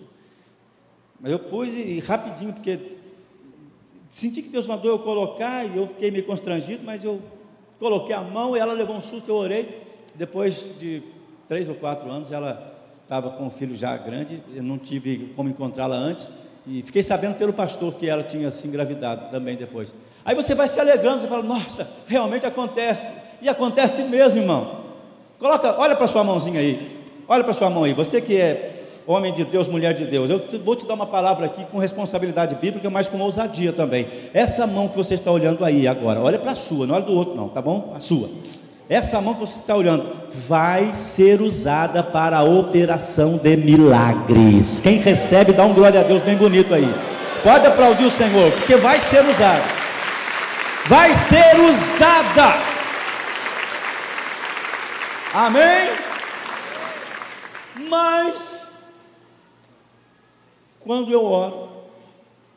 [1.20, 2.80] Mas eu pus e, e rapidinho, porque
[4.12, 7.22] Senti que Deus mandou eu colocar e eu fiquei meio constrangido, mas eu
[7.80, 9.82] coloquei a mão e ela levou um susto, eu orei.
[10.14, 11.02] Depois de
[11.48, 12.71] três ou quatro anos, ela
[13.12, 16.30] estava com o filho já grande, eu não tive como encontrá-la antes,
[16.66, 19.94] e fiquei sabendo pelo pastor que ela tinha se engravidado também depois.
[20.24, 24.86] Aí você vai se alegrando, você fala, nossa, realmente acontece, e acontece mesmo, irmão.
[25.38, 29.34] Coloca, olha para sua mãozinha aí, olha para sua mão aí, você que é homem
[29.34, 30.30] de Deus, mulher de Deus.
[30.30, 34.08] Eu vou te dar uma palavra aqui com responsabilidade bíblica, mas com ousadia também.
[34.34, 37.14] Essa mão que você está olhando aí agora, olha para a sua, não olha do
[37.14, 37.92] outro, não, tá bom?
[37.94, 38.30] A sua.
[38.92, 40.18] Essa mão que você está olhando
[40.50, 44.82] vai ser usada para a operação de milagres.
[44.82, 46.94] Quem recebe, dá um glória a Deus bem bonito aí.
[47.42, 49.64] Pode aplaudir o Senhor, porque vai ser usada.
[50.90, 52.54] Vai ser usada.
[55.36, 55.88] Amém?
[57.88, 58.74] Mas
[60.82, 61.70] quando eu oro,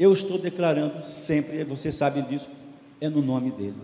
[0.01, 2.51] eu estou declarando sempre, você sabe disso,
[3.01, 3.77] é no nome dEle,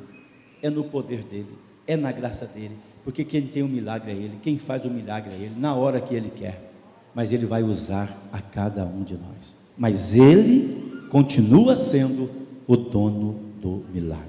[0.60, 4.14] é no poder dEle, é na graça dEle, porque quem tem o um milagre é
[4.14, 6.72] Ele, quem faz o milagre é Ele, na hora que Ele quer,
[7.14, 12.30] mas Ele vai usar a cada um de nós, mas Ele continua sendo
[12.66, 14.28] o dono do milagre.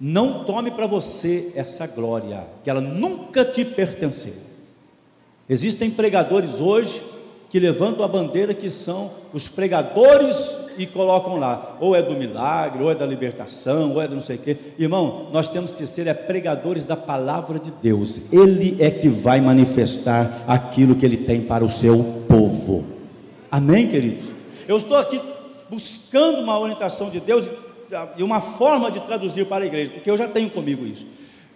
[0.00, 4.34] Não tome para você essa glória, que ela nunca te pertenceu.
[5.48, 7.02] Existem pregadores hoje
[7.48, 12.82] que levantam a bandeira que são os pregadores e colocam lá, ou é do milagre,
[12.82, 14.56] ou é da libertação, ou é do não sei o quê.
[14.78, 18.32] Irmão, nós temos que ser é, pregadores da palavra de Deus.
[18.32, 22.84] Ele é que vai manifestar aquilo que ele tem para o seu povo.
[23.50, 24.26] Amém, queridos?
[24.68, 25.20] Eu estou aqui
[25.70, 27.48] buscando uma orientação de Deus
[28.16, 31.06] e uma forma de traduzir para a igreja, porque eu já tenho comigo isso.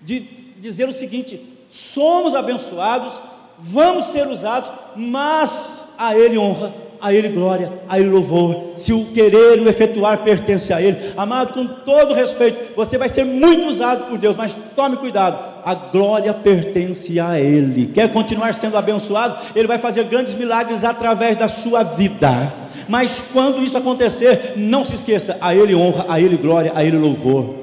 [0.01, 0.21] De
[0.61, 3.21] dizer o seguinte: somos abençoados
[3.63, 8.73] vamos ser usados, mas a Ele honra, a Ele glória, a Ele louvor.
[8.77, 13.09] Se o querer e o efetuar pertence a Ele, amado, com todo respeito, você vai
[13.09, 17.87] ser muito usado por Deus, mas tome cuidado, a glória pertence a Ele.
[17.87, 19.39] Quer continuar sendo abençoado?
[19.55, 22.53] Ele vai fazer grandes milagres através da sua vida.
[22.89, 26.97] Mas quando isso acontecer, não se esqueça: a Ele honra, a Ele glória, a Ele
[26.97, 27.61] louvor.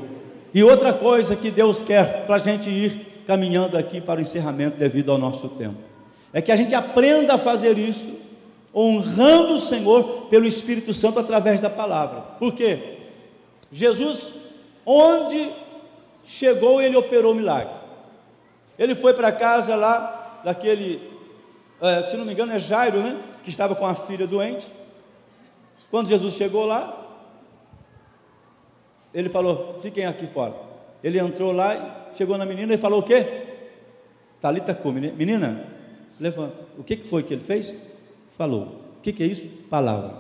[0.53, 4.77] E outra coisa que Deus quer para a gente ir caminhando aqui para o encerramento
[4.77, 5.75] devido ao nosso tempo,
[6.37, 8.15] é que a gente aprenda a fazer isso,
[8.73, 12.21] honrando o Senhor pelo Espírito Santo através da palavra.
[12.37, 12.99] Por quê?
[13.71, 14.33] Jesus,
[14.85, 15.49] onde
[16.23, 17.73] chegou, ele operou o milagre.
[18.77, 21.01] Ele foi para casa lá daquele,
[21.81, 23.19] é, se não me engano, é Jairo, né?
[23.43, 24.67] Que estava com a filha doente.
[25.89, 27.03] Quando Jesus chegou lá,
[29.11, 30.53] ele falou: Fiquem aqui fora.
[31.03, 33.25] Ele entrou lá, chegou na menina e falou: O quê?
[34.39, 35.76] Talita come, menina,
[36.19, 36.55] levanta.
[36.77, 37.89] O que foi que ele fez?
[38.31, 38.81] Falou.
[38.97, 39.47] O que, é isso?
[39.69, 40.15] Palavra.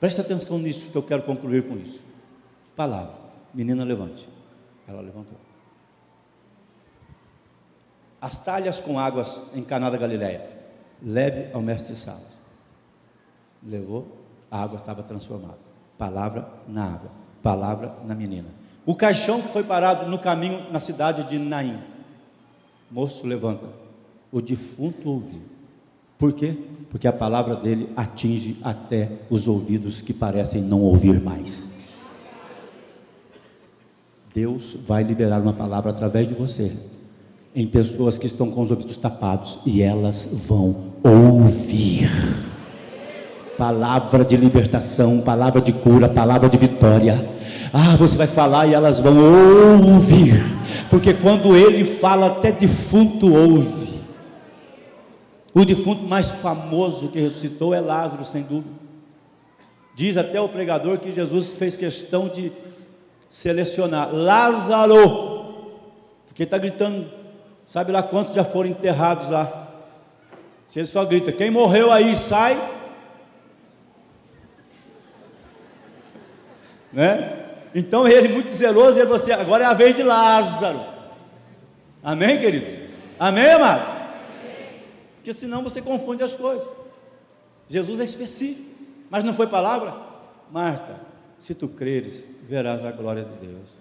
[0.00, 2.00] Presta atenção nisso que eu quero concluir com isso.
[2.74, 3.14] Palavra.
[3.52, 4.28] Menina, levante.
[4.86, 5.36] Ela levantou.
[8.20, 10.58] As talhas com águas em Caná da Galileia.
[11.02, 12.38] Leve ao mestre Salas.
[13.62, 14.18] Levou,
[14.50, 15.58] a água estava transformada.
[15.96, 17.10] Palavra na água,
[17.42, 18.48] palavra na menina.
[18.86, 21.82] O caixão que foi parado no caminho na cidade de Naim.
[22.90, 23.66] Moço, levanta.
[24.32, 25.40] O defunto ouviu.
[26.18, 26.54] Por quê?
[26.90, 31.64] Porque a palavra dele atinge até os ouvidos que parecem não ouvir mais.
[34.34, 36.72] Deus vai liberar uma palavra através de você
[37.54, 42.10] em pessoas que estão com os ouvidos tapados e elas vão ouvir
[43.58, 47.28] palavra de libertação, palavra de cura, palavra de vitória.
[47.72, 49.16] Ah, você vai falar e elas vão
[49.94, 50.40] ouvir,
[50.88, 53.87] porque quando ele fala, até defunto ouve.
[55.58, 58.76] O defunto mais famoso que ressuscitou é Lázaro, sem dúvida.
[59.92, 62.52] Diz até o pregador que Jesus fez questão de
[63.28, 65.80] selecionar Lázaro,
[66.28, 67.10] porque está gritando,
[67.66, 69.68] sabe lá quantos já foram enterrados lá.
[70.68, 72.56] Se ele só grita, quem morreu aí sai,
[76.92, 77.46] né?
[77.74, 80.78] Então ele muito zeloso, ele você assim, agora é a vez de Lázaro.
[82.00, 82.78] Amém, queridos?
[83.18, 83.97] Amém, amado?
[85.28, 86.66] Porque senão você confunde as coisas.
[87.68, 88.66] Jesus é específico,
[89.10, 89.94] mas não foi palavra?
[90.50, 91.02] Marta,
[91.38, 93.72] se tu creres, verás a glória de Deus.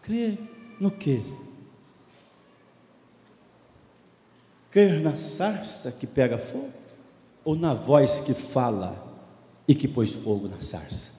[0.00, 0.38] Crer
[0.80, 1.20] no que?
[4.70, 6.70] Crer na sarça que pega fogo?
[7.44, 9.04] Ou na voz que fala
[9.66, 11.18] e que pôs fogo na sarça?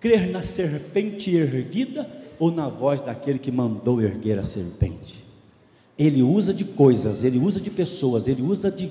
[0.00, 5.24] crer na serpente erguida ou na voz daquele que mandou erguer a serpente.
[5.98, 8.90] Ele usa de coisas, ele usa de pessoas, ele usa de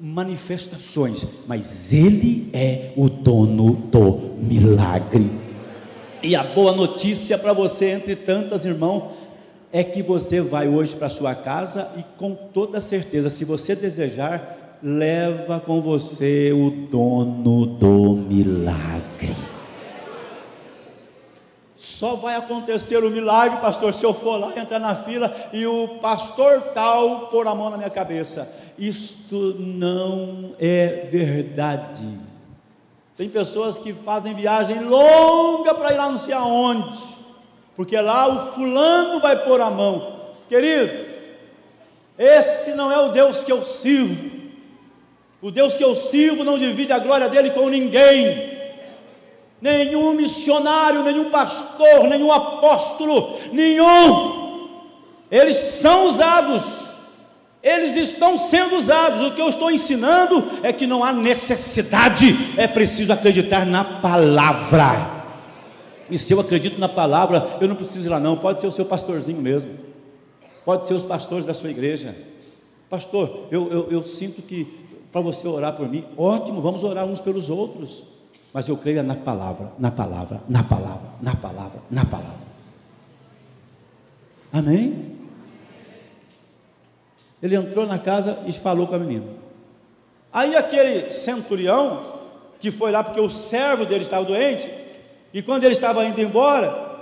[0.00, 5.30] manifestações, mas ele é o dono do milagre.
[6.22, 9.12] E a boa notícia para você, entre tantas, irmão,
[9.72, 14.78] é que você vai hoje para sua casa e com toda certeza, se você desejar,
[14.82, 19.34] leva com você o dono do milagre.
[21.94, 25.86] Só vai acontecer o milagre, pastor, se eu for lá entrar na fila e o
[26.00, 28.52] pastor tal pôr a mão na minha cabeça.
[28.76, 32.04] Isto não é verdade.
[33.16, 36.98] Tem pessoas que fazem viagem longa para ir lá não sei aonde,
[37.76, 40.18] porque lá o fulano vai pôr a mão.
[40.48, 41.06] Queridos,
[42.18, 44.42] esse não é o Deus que eu sirvo.
[45.40, 48.53] O Deus que eu sirvo não divide a glória dele com ninguém
[49.64, 54.44] nenhum missionário, nenhum pastor, nenhum apóstolo, nenhum.
[55.30, 56.62] Eles são usados,
[57.62, 59.22] eles estão sendo usados.
[59.22, 65.24] O que eu estou ensinando é que não há necessidade, é preciso acreditar na palavra.
[66.10, 68.36] E se eu acredito na palavra, eu não preciso ir lá, não.
[68.36, 69.70] Pode ser o seu pastorzinho mesmo,
[70.62, 72.14] pode ser os pastores da sua igreja.
[72.90, 74.68] Pastor, eu, eu, eu sinto que
[75.10, 78.13] para você orar por mim, ótimo, vamos orar uns pelos outros
[78.54, 82.44] mas eu creio na palavra, na palavra, na palavra, na palavra, na palavra.
[84.52, 85.16] Amém?
[87.42, 89.26] Ele entrou na casa e falou com a menina.
[90.32, 92.20] Aí aquele centurião,
[92.60, 94.72] que foi lá porque o servo dele estava doente,
[95.32, 96.94] e quando ele estava indo embora,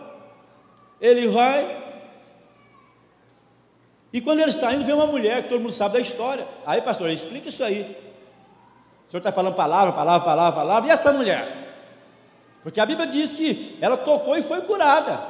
[1.03, 1.83] ele vai.
[4.11, 6.47] E quando ele está indo, vê uma mulher que todo mundo sabe da história.
[6.65, 8.12] Aí, pastor, explica isso aí
[9.13, 10.89] senhor está falando palavra, palavra, palavra, palavra.
[10.89, 11.47] E essa mulher?
[12.63, 15.21] Porque a Bíblia diz que ela tocou e foi curada.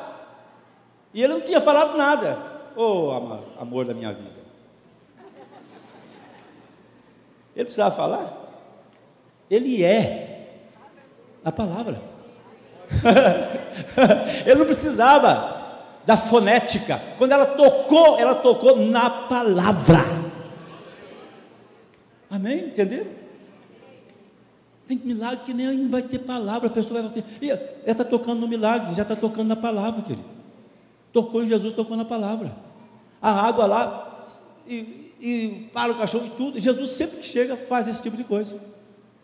[1.12, 2.38] E ele não tinha falado nada.
[2.76, 4.42] Ô oh, amor da minha vida.
[7.56, 8.32] Ele precisava falar?
[9.50, 10.60] Ele é
[11.44, 12.00] a palavra.
[14.46, 15.60] Ele não precisava
[16.06, 17.00] da fonética.
[17.18, 20.04] Quando ela tocou, ela tocou na palavra.
[22.30, 22.66] Amém?
[22.66, 23.21] Entenderam?
[24.92, 28.40] Tem milagre que nem vai ter palavra, a pessoa vai falar assim, ela está tocando
[28.40, 30.24] no milagre, já está tocando na palavra, querido.
[31.12, 32.54] Tocou em Jesus, tocou na palavra.
[33.20, 34.28] A água lá,
[34.68, 36.60] e, e para o cachorro e tudo.
[36.60, 38.58] Jesus sempre que chega faz esse tipo de coisa.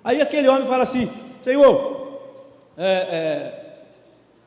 [0.03, 1.11] Aí aquele homem fala assim,
[1.43, 2.19] Senhor,
[2.75, 3.85] é, é,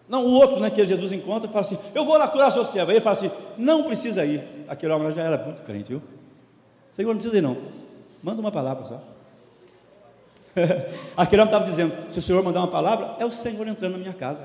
[0.09, 2.89] não, o outro, né, que Jesus encontra, fala assim: Eu vou lá curar seu servo.
[2.89, 4.41] Aí ele fala assim: Não precisa ir.
[4.67, 6.01] Aquele homem já era muito crente, viu?
[6.91, 7.57] Senhor, não precisa ir, não.
[8.23, 9.10] Manda uma palavra só.
[11.15, 13.97] Aquele homem estava dizendo: Se o Senhor mandar uma palavra, é o Senhor entrando na
[13.97, 14.41] minha casa.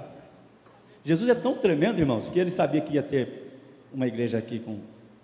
[1.04, 3.60] Jesus é tão tremendo, irmãos, que ele sabia que ia ter
[3.92, 4.78] uma igreja aqui com,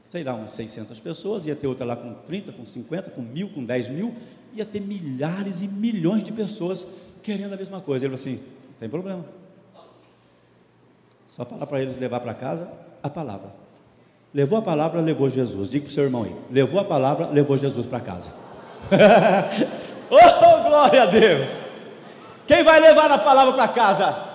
[0.09, 3.49] sei lá, umas 600 pessoas, ia ter outra lá com 30, com 50, com mil,
[3.49, 4.15] com 10 mil,
[4.55, 6.87] ia ter milhares e milhões de pessoas
[7.23, 8.05] querendo a mesma coisa.
[8.07, 9.25] Ele falou assim: Não tem problema.
[11.29, 12.71] Só falar para eles levar para casa
[13.03, 13.53] a palavra.
[14.35, 15.69] Levou a palavra, levou Jesus.
[15.69, 16.35] Diga para o seu irmão aí.
[16.51, 18.33] Levou a palavra, levou Jesus para casa.
[20.17, 21.51] oh, glória a Deus!
[22.47, 24.33] Quem vai levar a palavra para casa?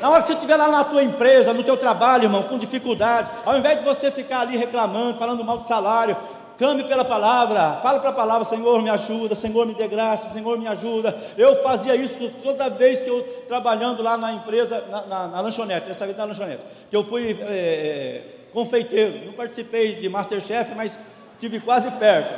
[0.00, 3.30] Na hora que você estiver lá na tua empresa, no teu trabalho, irmão, com dificuldade,
[3.46, 6.16] ao invés de você ficar ali reclamando, falando mal de salário,
[6.62, 10.58] Clame pela palavra, fala para a palavra, Senhor me ajuda, Senhor me dê graça, Senhor
[10.58, 11.12] me ajuda.
[11.36, 15.86] Eu fazia isso toda vez que eu trabalhando lá na empresa, na, na, na lanchonete,
[15.86, 18.22] dessa vez na lanchonete, que eu fui é,
[18.52, 20.98] confeiteiro, não participei de Masterchef, mas
[21.38, 22.32] tive quase perto.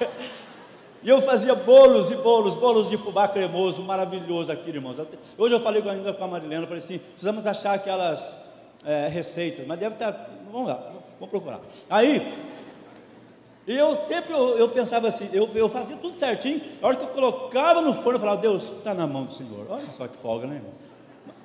[1.04, 4.96] E eu fazia bolos e bolos, bolos de fubá cremoso, maravilhoso aqui, irmãos.
[5.36, 8.54] Hoje eu falei ainda com a Marilena, falei assim, precisamos achar aquelas
[8.86, 11.60] é, receitas, mas deve estar, vamos lá, vamos procurar.
[11.90, 12.32] Aí,
[13.66, 16.62] e eu sempre eu, eu pensava assim, eu, eu fazia tudo certinho.
[16.80, 19.66] A hora que eu colocava no forno, eu falava, Deus, está na mão do Senhor.
[19.68, 20.72] Olha só que folga, né, irmão?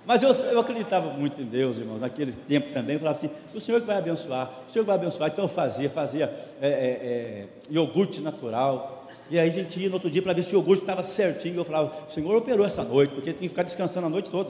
[0.05, 1.97] Mas eu, eu acreditava muito em Deus, irmão.
[1.97, 4.95] Naquele tempo também, eu falava assim, o Senhor que vai abençoar, o Senhor que vai
[4.95, 5.29] abençoar.
[5.29, 6.25] Então eu fazia, fazia
[6.61, 8.98] é, é, é, iogurte natural.
[9.29, 11.57] E aí a gente ia no outro dia para ver se o iogurte estava certinho.
[11.57, 14.49] Eu falava, o Senhor operou essa noite, porque tinha que ficar descansando a noite toda.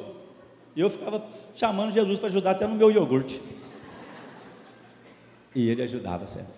[0.76, 3.42] E eu ficava chamando Jesus para ajudar até no meu iogurte.
[5.54, 6.54] E ele ajudava sempre.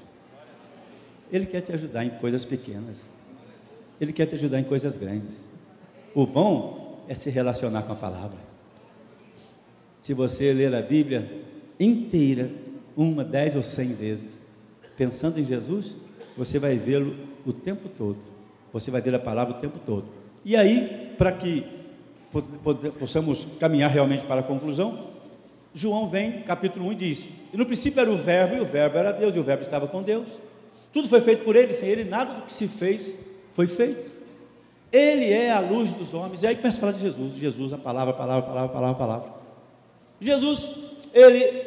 [1.32, 3.08] Ele quer te ajudar em coisas pequenas.
[4.00, 5.44] Ele quer te ajudar em coisas grandes.
[6.14, 8.38] O bom é se relacionar com a palavra.
[9.98, 11.46] Se você ler a Bíblia
[11.80, 12.52] inteira,
[12.96, 14.42] uma, dez ou cem vezes,
[14.98, 15.96] pensando em Jesus,
[16.36, 17.16] você vai vê-lo
[17.46, 18.18] o tempo todo.
[18.74, 20.06] Você vai ver a palavra o tempo todo.
[20.44, 21.66] E aí, para que
[23.00, 25.08] possamos caminhar realmente para a conclusão,
[25.74, 28.98] João vem, capítulo 1, e diz: E no princípio era o Verbo, e o Verbo
[28.98, 30.30] era Deus, e o Verbo estava com Deus.
[30.94, 33.16] Tudo foi feito por ele, sem ele nada do que se fez
[33.54, 34.12] foi feito.
[34.92, 36.44] Ele é a luz dos homens.
[36.44, 37.36] E aí começa a falar de Jesus.
[37.36, 39.30] Jesus, a palavra, a palavra, a palavra, a palavra, a palavra.
[40.20, 40.70] Jesus,
[41.14, 41.66] ele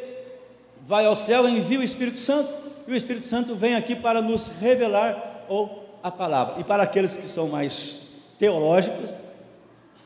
[0.85, 2.53] vai ao céu, envia o Espírito Santo,
[2.87, 6.59] e o Espírito Santo vem aqui para nos revelar ou a palavra.
[6.59, 9.17] E para aqueles que são mais teológicos,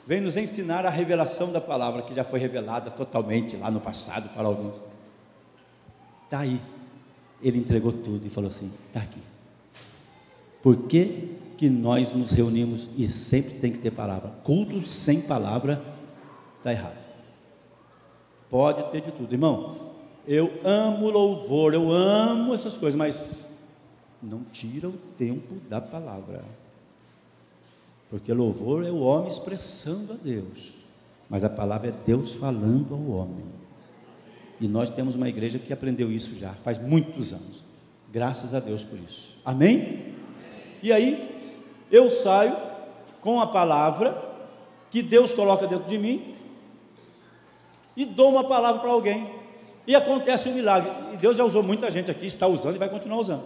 [0.05, 4.29] vem nos ensinar a revelação da palavra que já foi revelada totalmente lá no passado
[4.29, 4.75] para alguns.
[6.25, 6.61] Está aí
[7.41, 9.19] ele entregou tudo e falou assim: está aqui.
[10.61, 14.31] Por que, que nós nos reunimos e sempre tem que ter palavra?
[14.43, 15.81] Culto sem palavra
[16.57, 17.07] está errado.
[18.49, 19.89] Pode ter de tudo, irmão.
[20.27, 23.48] Eu amo louvor, eu amo essas coisas, mas
[24.22, 26.43] não tira o tempo da palavra.
[28.09, 30.74] Porque louvor é o homem expressando a Deus,
[31.30, 33.45] mas a palavra é Deus falando ao homem.
[34.59, 37.63] E nós temos uma igreja que aprendeu isso já, faz muitos anos.
[38.11, 39.38] Graças a Deus por isso.
[39.45, 40.15] Amém?
[40.82, 41.39] E aí,
[41.91, 42.55] eu saio
[43.22, 44.30] com a palavra
[44.89, 46.36] que Deus coloca dentro de mim
[47.95, 49.30] e dou uma palavra para alguém.
[49.86, 50.91] E acontece um milagre.
[51.13, 53.43] E Deus já usou muita gente aqui, está usando e vai continuar usando.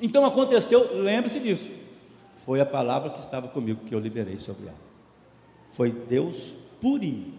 [0.00, 1.70] Então aconteceu, lembre-se disso.
[2.44, 4.76] Foi a palavra que estava comigo que eu liberei sobre ela.
[5.70, 7.32] Foi Deus purinho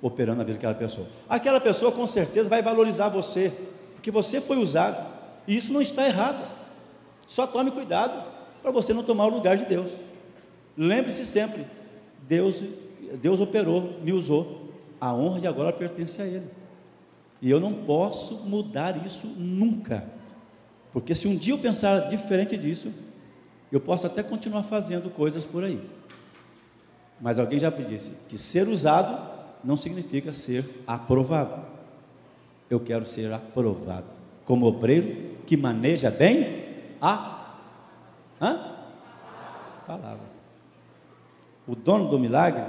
[0.00, 1.06] operando na vida daquela pessoa.
[1.28, 3.52] Aquela pessoa com certeza vai valorizar você,
[3.94, 5.04] porque você foi usado,
[5.46, 6.44] e isso não está errado.
[7.26, 8.24] Só tome cuidado
[8.60, 9.90] para você não tomar o lugar de Deus.
[10.76, 11.64] Lembre-se sempre,
[12.28, 12.62] Deus,
[13.20, 14.60] Deus operou, me usou.
[15.00, 16.46] A honra de agora pertence a Ele.
[17.40, 20.08] E eu não posso mudar isso nunca.
[20.92, 22.92] Porque se um dia eu pensar diferente disso,
[23.70, 25.80] eu posso até continuar fazendo coisas por aí.
[27.20, 29.30] Mas alguém já disse que ser usado
[29.64, 31.72] não significa ser aprovado.
[32.68, 34.06] eu quero ser aprovado
[34.44, 36.64] como obreiro que maneja bem
[37.00, 37.54] a
[38.40, 38.72] Hã?
[39.86, 40.26] palavra.
[41.66, 42.64] O dono do milagre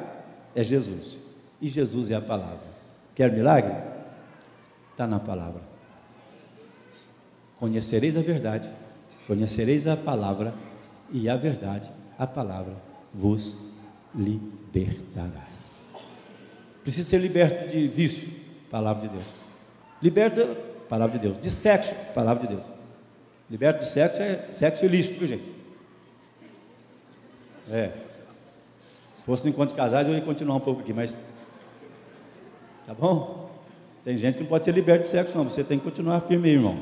[0.53, 1.19] é Jesus.
[1.59, 2.73] E Jesus é a palavra.
[3.15, 3.73] Quer milagre?
[4.91, 5.72] Está na palavra.
[7.59, 8.69] Conhecereis a verdade,
[9.27, 10.53] conhecereis a palavra,
[11.11, 12.75] e a verdade, a palavra,
[13.13, 13.71] vos
[14.15, 15.47] libertará.
[16.81, 18.27] Precisa ser liberto de vício,
[18.69, 19.25] palavra de Deus.
[20.01, 20.57] Liberto,
[20.89, 21.39] palavra de Deus.
[21.39, 22.65] De sexo, palavra de Deus.
[23.49, 25.53] Liberto de sexo é sexo ilícito, gente?
[27.71, 27.91] É.
[29.17, 31.17] Se fosse no encontro de casais, eu ia continuar um pouco aqui, mas.
[32.85, 33.49] Tá bom?
[34.03, 35.45] Tem gente que não pode ser liberto de sexo, não.
[35.45, 36.77] Você tem que continuar firme, irmão.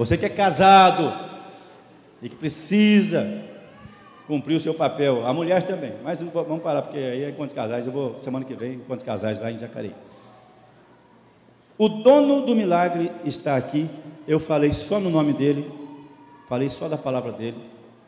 [0.00, 1.12] Você que é casado
[2.22, 3.44] e que precisa
[4.26, 5.92] cumprir o seu papel, a mulher também.
[6.02, 7.86] Mas vamos parar, porque aí é de casais.
[7.86, 9.94] Eu vou semana que vem, de casais lá em Jacareí.
[11.76, 13.90] O dono do milagre está aqui.
[14.26, 15.70] Eu falei só no nome dele,
[16.48, 17.58] falei só da palavra dele.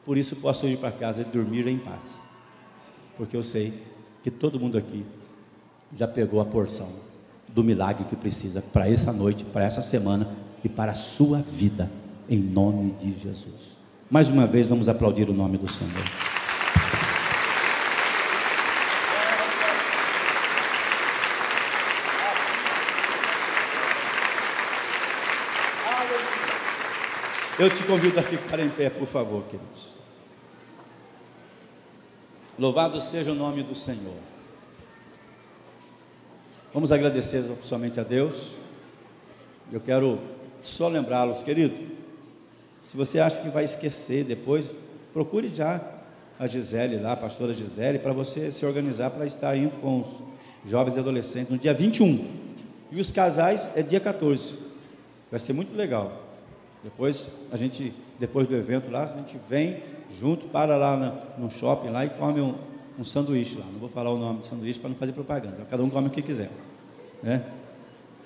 [0.06, 2.32] Por isso posso ir para casa e dormir em paz
[3.16, 3.72] porque eu sei
[4.22, 5.04] que todo mundo aqui
[5.94, 6.88] já pegou a porção
[7.48, 10.28] do milagre que precisa para essa noite, para essa semana
[10.64, 11.90] e para a sua vida,
[12.28, 13.76] em nome de Jesus.
[14.10, 16.04] Mais uma vez, vamos aplaudir o nome do Senhor.
[27.58, 29.92] Eu te convido a ficar em pé, por favor, queridos.
[32.58, 34.16] Louvado seja o nome do Senhor.
[36.74, 38.56] Vamos agradecer somente a Deus.
[39.70, 40.18] Eu quero
[40.62, 41.74] só lembrá-los, querido.
[42.88, 44.66] Se você acha que vai esquecer depois,
[45.12, 45.80] procure já
[46.38, 50.70] a Gisele lá, a pastora Gisele, para você se organizar para estar indo com os
[50.70, 52.26] jovens e adolescentes no dia 21.
[52.90, 54.54] E os casais é dia 14.
[55.30, 56.20] Vai ser muito legal.
[56.84, 59.82] Depois a gente, depois do evento lá, a gente vem
[60.18, 60.96] junto, para lá
[61.38, 62.54] no, no shopping lá e come um,
[62.98, 63.64] um, sanduíche lá.
[63.72, 65.66] Não vou falar o nome do sanduíche para não fazer propaganda.
[65.70, 66.50] Cada um come o que quiser.
[67.22, 67.44] Né?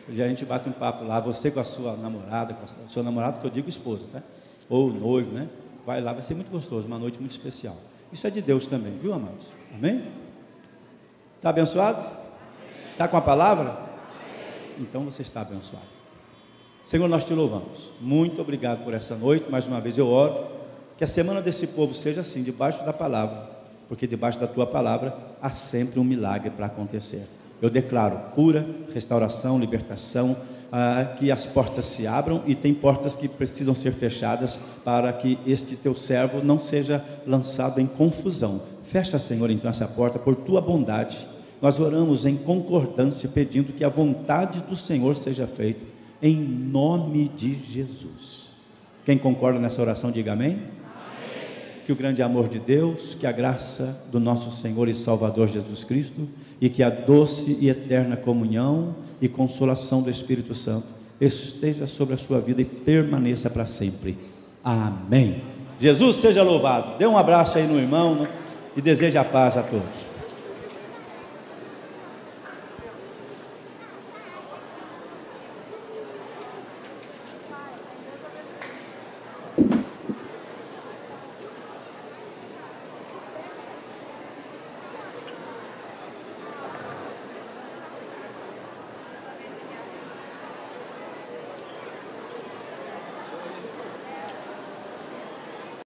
[0.09, 3.03] E a gente bate um papo lá, você com a sua namorada, com a sua
[3.03, 4.23] namorada, que eu digo esposa, tá?
[4.69, 5.49] Ou noivo, né?
[5.85, 7.77] Vai lá, vai ser muito gostoso, uma noite muito especial.
[8.13, 9.47] Isso é de Deus também, viu, amados?
[9.75, 10.05] Amém?
[11.37, 12.05] Está abençoado?
[12.93, 13.79] Está com a palavra?
[14.79, 15.87] Então você está abençoado.
[16.85, 17.91] Senhor, nós te louvamos.
[18.01, 19.51] Muito obrigado por essa noite.
[19.51, 20.47] Mais uma vez eu oro
[20.97, 23.51] que a semana desse povo seja assim, debaixo da palavra,
[23.89, 27.27] porque debaixo da tua palavra há sempre um milagre para acontecer.
[27.61, 30.37] Eu declaro cura, restauração, libertação,
[30.71, 35.39] ah, que as portas se abram e tem portas que precisam ser fechadas para que
[35.47, 38.61] este teu servo não seja lançado em confusão.
[38.85, 41.27] Fecha, Senhor, então essa porta por tua bondade.
[41.63, 45.81] Nós oramos em concordância, pedindo que a vontade do Senhor seja feita,
[46.21, 48.51] em nome de Jesus.
[49.05, 50.59] Quem concorda nessa oração, diga amém
[51.87, 55.85] que o grande amor de Deus, que a graça do nosso Senhor e Salvador Jesus
[55.85, 56.29] Cristo
[56.61, 60.87] e que a doce e eterna comunhão e consolação do Espírito Santo
[61.21, 64.17] esteja sobre a sua vida e permaneça para sempre.
[64.65, 65.43] Amém.
[65.81, 66.99] Jesus seja louvado.
[66.99, 68.29] Dê um abraço aí no irmão né?
[68.77, 70.16] e deseje a paz a todos.